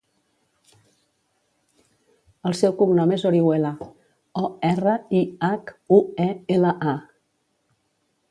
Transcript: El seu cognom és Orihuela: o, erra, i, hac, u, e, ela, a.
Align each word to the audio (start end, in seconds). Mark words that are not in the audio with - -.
El 2.51 2.55
seu 2.61 2.73
cognom 2.79 3.13
és 3.19 3.25
Orihuela: 3.31 3.71
o, 4.43 4.49
erra, 4.71 4.95
i, 5.21 5.21
hac, 5.49 5.69
u, 5.99 5.99
e, 6.29 6.29
ela, 6.57 6.73
a. 6.95 6.97